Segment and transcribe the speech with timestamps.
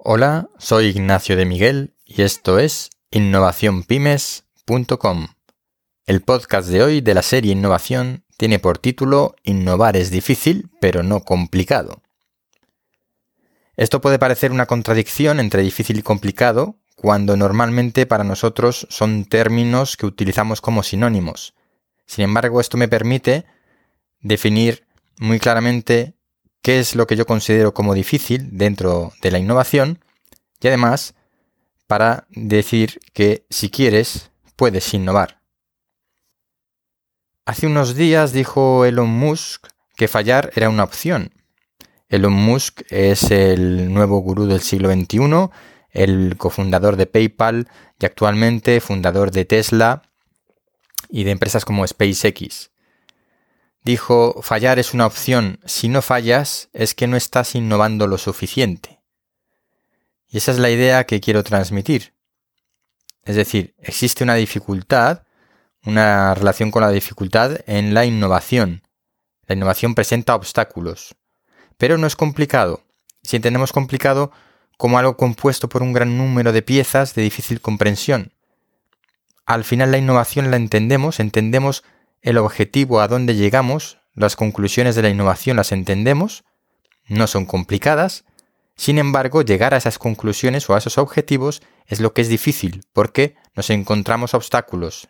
[0.00, 5.26] Hola, soy Ignacio de Miguel y esto es innovacionpymes.com.
[6.06, 11.02] El podcast de hoy de la serie Innovación tiene por título Innovar es difícil, pero
[11.02, 12.00] no complicado.
[13.76, 19.96] Esto puede parecer una contradicción entre difícil y complicado, cuando normalmente para nosotros son términos
[19.96, 21.54] que utilizamos como sinónimos.
[22.06, 23.46] Sin embargo, esto me permite
[24.20, 24.86] definir
[25.18, 26.14] muy claramente
[26.68, 30.04] qué es lo que yo considero como difícil dentro de la innovación
[30.60, 31.14] y además
[31.86, 35.40] para decir que si quieres puedes innovar.
[37.46, 41.32] Hace unos días dijo Elon Musk que fallar era una opción.
[42.10, 45.48] Elon Musk es el nuevo gurú del siglo XXI,
[45.90, 47.66] el cofundador de PayPal
[47.98, 50.02] y actualmente fundador de Tesla
[51.08, 52.72] y de empresas como SpaceX.
[53.88, 59.00] Dijo, fallar es una opción, si no fallas es que no estás innovando lo suficiente.
[60.28, 62.12] Y esa es la idea que quiero transmitir.
[63.24, 65.22] Es decir, existe una dificultad,
[65.86, 68.82] una relación con la dificultad en la innovación.
[69.46, 71.14] La innovación presenta obstáculos,
[71.78, 72.82] pero no es complicado.
[73.22, 74.32] Si entendemos complicado
[74.76, 78.34] como algo compuesto por un gran número de piezas de difícil comprensión.
[79.46, 81.84] Al final la innovación la entendemos, entendemos
[82.22, 86.44] el objetivo a dónde llegamos, las conclusiones de la innovación las entendemos,
[87.06, 88.24] no son complicadas,
[88.78, 92.84] sin embargo, llegar a esas conclusiones o a esos objetivos es lo que es difícil,
[92.92, 95.08] porque nos encontramos obstáculos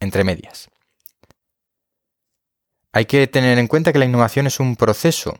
[0.00, 0.70] entre medias.
[2.92, 5.38] Hay que tener en cuenta que la innovación es un proceso.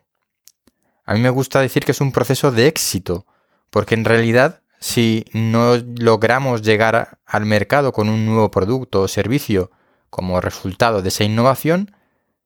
[1.07, 3.27] A mí me gusta decir que es un proceso de éxito,
[3.71, 9.71] porque en realidad si no logramos llegar al mercado con un nuevo producto o servicio
[10.11, 11.95] como resultado de esa innovación,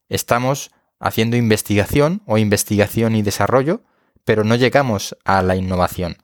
[0.09, 3.83] estamos haciendo investigación o investigación y desarrollo,
[4.25, 6.17] pero no llegamos a la innovación.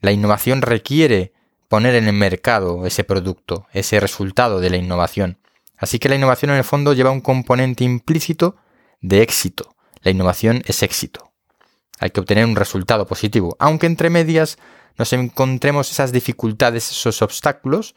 [0.00, 1.32] La innovación requiere
[1.68, 5.38] poner en el mercado ese producto, ese resultado de la innovación.
[5.76, 8.56] Así que la innovación en el fondo lleva un componente implícito
[9.00, 9.74] de éxito.
[10.02, 11.30] La innovación es éxito.
[12.00, 14.58] Hay que obtener un resultado positivo, aunque entre medias
[14.96, 17.94] nos encontremos esas dificultades, esos obstáculos,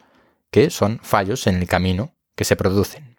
[0.50, 3.16] que son fallos en el camino que se producen.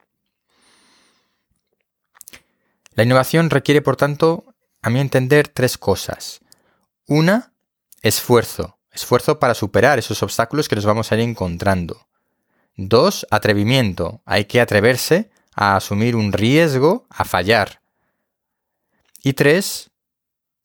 [2.96, 4.46] La innovación requiere, por tanto,
[4.81, 6.41] a mi entender, tres cosas.
[7.07, 7.53] Una,
[8.02, 8.78] esfuerzo.
[8.91, 12.07] Esfuerzo para superar esos obstáculos que nos vamos a ir encontrando.
[12.75, 14.22] Dos, atrevimiento.
[14.25, 17.81] Hay que atreverse a asumir un riesgo, a fallar.
[19.23, 19.91] Y tres,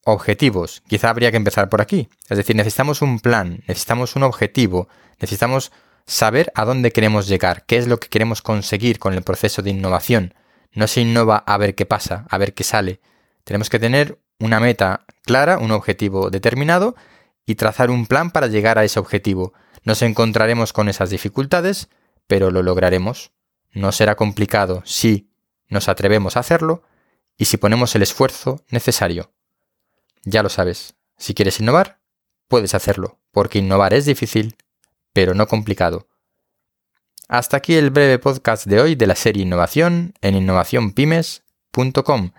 [0.04, 0.82] objetivos.
[0.88, 2.08] Quizá habría que empezar por aquí.
[2.28, 4.88] Es decir, necesitamos un plan, necesitamos un objetivo,
[5.18, 5.70] necesitamos
[6.08, 9.70] saber a dónde queremos llegar, qué es lo que queremos conseguir con el proceso de
[9.70, 10.34] innovación.
[10.72, 13.00] No se innova a ver qué pasa, a ver qué sale.
[13.44, 16.96] Tenemos que tener una meta clara, un objetivo determinado
[17.44, 19.52] y trazar un plan para llegar a ese objetivo.
[19.84, 21.88] Nos encontraremos con esas dificultades,
[22.26, 23.32] pero lo lograremos.
[23.70, 25.30] No será complicado si
[25.68, 26.84] nos atrevemos a hacerlo
[27.36, 29.30] y si ponemos el esfuerzo necesario.
[30.24, 32.00] Ya lo sabes, si quieres innovar,
[32.48, 34.56] puedes hacerlo, porque innovar es difícil
[35.18, 36.06] pero no complicado.
[37.28, 42.30] Hasta aquí el breve podcast de hoy de la serie Innovación en innovacionpymes.com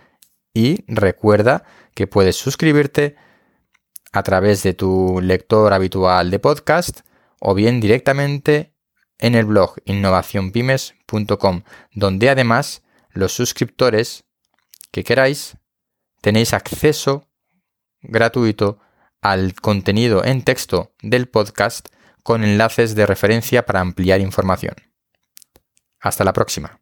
[0.54, 3.18] y recuerda que puedes suscribirte
[4.14, 7.02] a través de tu lector habitual de podcast
[7.42, 8.74] o bien directamente
[9.18, 14.24] en el blog innovacionpymes.com, donde además los suscriptores
[14.92, 15.58] que queráis
[16.22, 17.28] tenéis acceso
[18.02, 18.80] gratuito
[19.20, 21.90] al contenido en texto del podcast
[22.24, 24.76] con enlaces de referencia para ampliar información.
[26.00, 26.80] Hasta la próxima.